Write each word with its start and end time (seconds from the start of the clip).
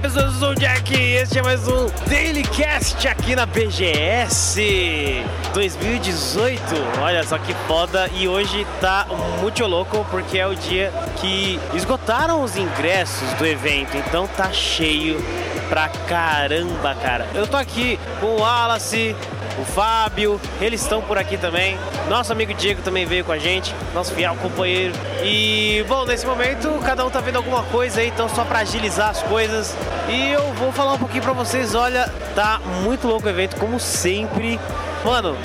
pessoas, 0.00 0.24
eu 0.24 0.32
sou 0.32 0.50
o 0.50 0.54
Jack 0.54 0.94
e 0.94 1.16
este 1.16 1.38
é 1.38 1.42
mais 1.42 1.68
um 1.68 1.86
Daily 2.08 2.42
Cast 2.42 3.06
aqui 3.06 3.36
na 3.36 3.44
BGS 3.44 5.22
2018. 5.52 6.62
Olha 7.02 7.22
só 7.22 7.36
que 7.36 7.52
foda 7.66 8.08
e 8.14 8.26
hoje 8.26 8.66
tá 8.80 9.06
muito 9.40 9.64
louco 9.66 10.06
porque 10.10 10.38
é 10.38 10.46
o 10.46 10.54
dia 10.54 10.90
que 11.16 11.60
esgotaram 11.74 12.42
os 12.42 12.56
ingressos 12.56 13.30
do 13.34 13.46
evento, 13.46 13.94
então 13.96 14.26
tá 14.26 14.50
cheio 14.50 15.22
pra 15.70 15.88
caramba, 15.88 16.94
cara. 16.96 17.26
Eu 17.32 17.46
tô 17.46 17.56
aqui 17.56 17.98
com 18.20 18.26
o 18.26 18.40
Wallace, 18.40 19.16
o 19.56 19.64
Fábio, 19.64 20.40
eles 20.60 20.82
estão 20.82 21.00
por 21.00 21.16
aqui 21.16 21.38
também. 21.38 21.78
Nosso 22.08 22.32
amigo 22.32 22.52
Diego 22.52 22.82
também 22.82 23.06
veio 23.06 23.24
com 23.24 23.32
a 23.32 23.38
gente, 23.38 23.74
nosso 23.94 24.12
fiel 24.12 24.34
companheiro. 24.42 24.92
E, 25.22 25.84
bom, 25.88 26.04
nesse 26.04 26.26
momento 26.26 26.68
cada 26.84 27.06
um 27.06 27.10
tá 27.10 27.20
vendo 27.20 27.36
alguma 27.36 27.62
coisa 27.62 28.00
aí, 28.00 28.08
então 28.08 28.28
só 28.28 28.44
pra 28.44 28.58
agilizar 28.58 29.10
as 29.10 29.22
coisas. 29.22 29.74
E 30.08 30.32
eu 30.32 30.52
vou 30.54 30.72
falar 30.72 30.94
um 30.94 30.98
pouquinho 30.98 31.22
pra 31.22 31.32
vocês, 31.32 31.74
olha, 31.74 32.12
tá 32.34 32.60
muito 32.82 33.06
louco 33.06 33.26
o 33.26 33.30
evento, 33.30 33.56
como 33.56 33.78
sempre. 33.78 34.58
Mano, 35.04 35.36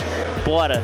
bora! 0.44 0.82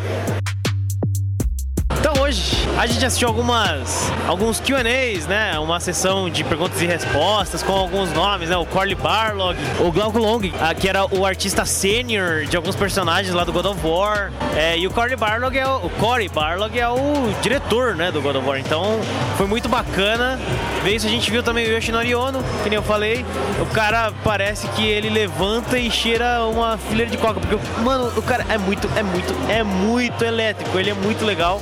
Hoje 2.31 2.66
a 2.80 2.88
gente 2.88 3.05
assistiu 3.05 3.27
algumas 3.27 4.09
alguns 4.26 4.62
Q&As, 4.62 5.27
né? 5.27 5.59
Uma 5.59 5.81
sessão 5.81 6.30
de 6.30 6.45
perguntas 6.45 6.81
e 6.81 6.85
respostas 6.85 7.62
com 7.62 7.73
alguns 7.73 8.13
nomes, 8.13 8.48
né? 8.48 8.55
O 8.55 8.66
Corley 8.66 8.95
Barlog, 8.95 9.58
o 9.81 9.91
Glauco 9.91 10.17
Long, 10.17 10.39
ah, 10.62 10.73
que 10.73 10.88
era 10.88 11.05
o 11.13 11.25
artista 11.25 11.66
sênior 11.66 12.45
de 12.45 12.55
alguns 12.55 12.73
personagens 12.73 13.36
lá 13.36 13.44
do 13.44 13.52
God 13.52 13.66
of 13.66 13.86
War. 13.86 14.31
É, 14.55 14.77
e 14.77 14.88
o 14.88 14.91
Corley 14.91 15.17
Barlog 15.17 15.58
é 15.58 15.67
o, 15.67 15.88
o 15.88 15.89
Corey 15.89 16.30
Barlog 16.30 16.80
é 16.80 16.88
o 16.88 17.34
diretor, 17.41 17.95
né, 17.95 18.13
do 18.13 18.22
God 18.22 18.38
of 18.38 18.48
War. 18.48 18.59
Então 18.59 19.02
foi 19.36 19.45
muito 19.45 19.67
bacana. 19.67 20.39
Ver 20.86 20.95
isso 20.95 21.08
a 21.08 21.09
gente 21.09 21.30
viu 21.30 21.44
também 21.44 21.67
o 21.67 21.75
Yoshinori 21.75 22.16
Ono, 22.16 22.41
que 22.63 22.70
nem 22.70 22.77
eu 22.77 22.84
falei. 22.84 23.25
O 23.59 23.66
cara 23.66 24.13
parece 24.23 24.69
que 24.69 24.88
ele 24.88 25.09
levanta 25.09 25.78
e 25.78 25.91
cheira 25.91 26.45
uma 26.45 26.78
fileira 26.78 27.11
de 27.11 27.17
coca, 27.17 27.41
porque 27.41 27.58
mano, 27.84 28.09
o 28.16 28.22
cara 28.22 28.45
é 28.47 28.58
muito, 28.58 28.89
é 28.95 29.03
muito, 29.03 29.36
é 29.50 29.63
muito 29.63 30.23
elétrico. 30.23 30.80
Ele 30.80 30.91
é 30.91 30.94
muito 30.94 31.25
legal 31.25 31.61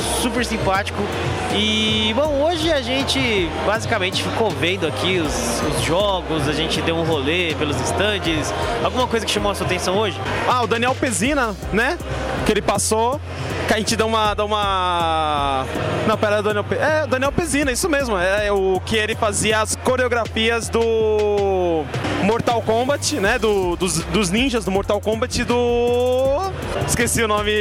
super 0.00 0.44
simpático. 0.44 0.98
E 1.54 2.12
bom, 2.14 2.42
hoje 2.42 2.72
a 2.72 2.82
gente 2.82 3.48
basicamente 3.64 4.22
ficou 4.22 4.50
vendo 4.50 4.86
aqui 4.86 5.18
os, 5.18 5.62
os, 5.62 5.82
jogos, 5.82 6.48
a 6.48 6.52
gente 6.52 6.80
deu 6.82 6.96
um 6.96 7.04
rolê 7.04 7.54
pelos 7.54 7.80
estandes. 7.80 8.52
Alguma 8.84 9.06
coisa 9.06 9.24
que 9.24 9.32
chamou 9.32 9.52
a 9.52 9.54
sua 9.54 9.66
atenção 9.66 9.96
hoje? 9.96 10.18
Ah, 10.48 10.62
o 10.62 10.66
Daniel 10.66 10.94
Pezina, 10.94 11.54
né? 11.72 11.98
Que 12.44 12.52
ele 12.52 12.62
passou. 12.62 13.20
Gente 13.74 13.96
deu 13.96 14.06
uma. 14.06 14.34
Deu 14.34 14.46
uma... 14.46 15.66
Não, 16.06 16.16
pera, 16.16 16.42
Daniel 16.42 16.64
Pe... 16.64 16.76
É, 16.76 17.06
Daniel 17.06 17.32
Pezina, 17.32 17.70
isso 17.72 17.88
mesmo. 17.88 18.16
É 18.16 18.50
o 18.50 18.80
que 18.84 18.96
ele 18.96 19.14
fazia 19.14 19.60
as 19.60 19.76
coreografias 19.76 20.68
do 20.68 21.84
Mortal 22.22 22.62
Kombat, 22.62 23.20
né? 23.20 23.38
Do, 23.38 23.76
dos, 23.76 24.02
dos 24.04 24.30
ninjas 24.30 24.64
do 24.64 24.70
Mortal 24.70 25.00
Kombat 25.00 25.44
do. 25.44 26.50
Esqueci 26.86 27.22
o 27.22 27.28
nome 27.28 27.52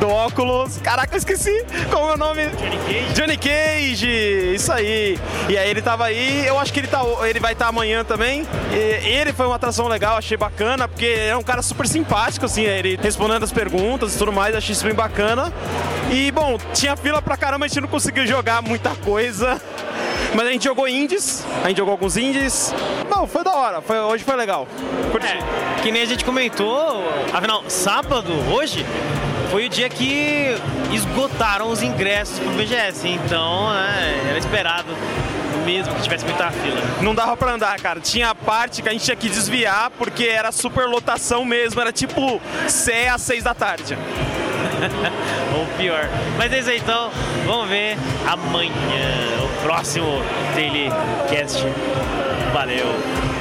do 0.00 0.08
óculos. 0.08 0.78
Caraca, 0.78 1.14
eu 1.14 1.18
esqueci 1.18 1.64
como 1.90 2.10
é 2.10 2.14
o 2.14 2.16
nome. 2.16 2.46
Johnny 2.48 2.78
Cage. 2.78 3.14
Johnny 3.14 3.36
Cage, 3.36 4.54
isso 4.54 4.72
aí. 4.72 5.18
E 5.48 5.56
aí 5.56 5.70
ele 5.70 5.82
tava 5.82 6.04
aí, 6.04 6.46
eu 6.46 6.58
acho 6.58 6.72
que 6.72 6.80
ele, 6.80 6.86
tá, 6.86 7.02
ele 7.28 7.40
vai 7.40 7.52
estar 7.52 7.66
tá 7.66 7.68
amanhã 7.68 8.04
também. 8.04 8.46
E 8.72 9.08
ele 9.08 9.32
foi 9.32 9.46
uma 9.46 9.56
atração 9.56 9.86
legal, 9.88 10.16
achei 10.16 10.36
bacana, 10.36 10.88
porque 10.88 11.06
é 11.06 11.36
um 11.36 11.42
cara 11.42 11.62
super 11.62 11.86
simpático, 11.86 12.46
assim, 12.46 12.62
ele 12.62 12.98
respondendo 13.00 13.42
as 13.42 13.52
perguntas 13.52 14.14
e 14.14 14.18
tudo 14.18 14.32
mais, 14.32 14.54
achei 14.54 14.72
isso 14.72 14.84
bem 14.84 14.94
bacana. 14.94 15.33
E 16.10 16.30
bom, 16.30 16.58
tinha 16.72 16.96
fila 16.96 17.20
pra 17.20 17.36
caramba, 17.36 17.64
a 17.64 17.68
gente 17.68 17.80
não 17.80 17.88
conseguiu 17.88 18.26
jogar 18.26 18.62
muita 18.62 18.90
coisa. 18.96 19.60
Mas 20.34 20.46
a 20.46 20.50
gente 20.50 20.64
jogou 20.64 20.88
indies, 20.88 21.44
a 21.62 21.68
gente 21.68 21.78
jogou 21.78 21.92
alguns 21.92 22.16
indies. 22.16 22.74
Não, 23.08 23.26
foi 23.26 23.44
da 23.44 23.54
hora, 23.54 23.80
foi, 23.80 23.98
hoje 23.98 24.24
foi 24.24 24.34
legal. 24.36 24.66
Curti. 25.12 25.26
É, 25.26 25.82
que 25.82 25.92
nem 25.92 26.02
a 26.02 26.06
gente 26.06 26.24
comentou, 26.24 27.04
afinal, 27.32 27.62
sábado, 27.68 28.32
hoje, 28.52 28.84
foi 29.50 29.66
o 29.66 29.68
dia 29.68 29.88
que 29.88 30.56
esgotaram 30.92 31.70
os 31.70 31.82
ingressos 31.82 32.38
pro 32.40 32.50
BGS, 32.50 33.08
então 33.08 33.72
né, 33.72 34.26
era 34.30 34.38
esperado 34.38 34.88
mesmo 35.64 35.94
que 35.94 36.02
tivesse 36.02 36.24
muita 36.24 36.50
fila. 36.50 36.80
Não 37.00 37.14
dava 37.14 37.36
pra 37.36 37.52
andar, 37.52 37.78
cara. 37.80 38.00
Tinha 38.00 38.30
a 38.30 38.34
parte 38.34 38.82
que 38.82 38.88
a 38.88 38.92
gente 38.92 39.04
tinha 39.04 39.16
que 39.16 39.28
desviar 39.28 39.90
porque 39.90 40.24
era 40.24 40.52
super 40.52 40.86
lotação 40.86 41.44
mesmo, 41.44 41.80
era 41.80 41.92
tipo 41.92 42.40
C 42.68 43.08
às 43.08 43.22
6 43.22 43.44
da 43.44 43.54
tarde. 43.54 43.96
Ou 45.56 45.66
pior. 45.78 46.08
Mas 46.36 46.52
é 46.52 46.58
isso 46.58 46.70
aí, 46.70 46.78
então. 46.78 47.10
Vamos 47.46 47.68
ver 47.68 47.96
amanhã 48.26 48.72
o 49.42 49.62
próximo 49.62 50.22
Daily 50.54 50.90
Cast. 51.28 51.64
Valeu! 52.52 53.33